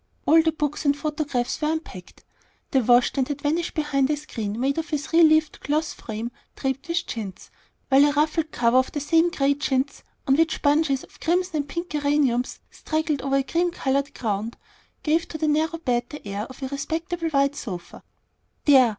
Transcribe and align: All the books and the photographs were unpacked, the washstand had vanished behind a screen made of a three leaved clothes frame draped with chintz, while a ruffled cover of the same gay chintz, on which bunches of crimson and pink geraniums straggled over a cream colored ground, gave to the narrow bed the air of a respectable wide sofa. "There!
All 0.25 0.41
the 0.41 0.51
books 0.51 0.83
and 0.83 0.95
the 0.95 0.99
photographs 0.99 1.61
were 1.61 1.73
unpacked, 1.73 2.23
the 2.71 2.79
washstand 2.81 3.27
had 3.27 3.43
vanished 3.43 3.75
behind 3.75 4.09
a 4.09 4.17
screen 4.17 4.59
made 4.59 4.79
of 4.79 4.91
a 4.91 4.97
three 4.97 5.21
leaved 5.21 5.59
clothes 5.59 5.93
frame 5.93 6.31
draped 6.55 6.87
with 6.87 7.05
chintz, 7.05 7.51
while 7.89 8.05
a 8.05 8.11
ruffled 8.13 8.51
cover 8.51 8.77
of 8.77 8.91
the 8.93 8.99
same 8.99 9.29
gay 9.29 9.53
chintz, 9.53 10.01
on 10.27 10.37
which 10.37 10.63
bunches 10.63 11.03
of 11.03 11.19
crimson 11.19 11.57
and 11.57 11.69
pink 11.69 11.89
geraniums 11.91 12.61
straggled 12.71 13.21
over 13.21 13.35
a 13.35 13.43
cream 13.43 13.69
colored 13.69 14.11
ground, 14.15 14.57
gave 15.03 15.27
to 15.27 15.37
the 15.37 15.47
narrow 15.47 15.77
bed 15.77 16.05
the 16.09 16.27
air 16.27 16.45
of 16.47 16.63
a 16.63 16.67
respectable 16.69 17.29
wide 17.31 17.55
sofa. 17.55 18.01
"There! 18.65 18.89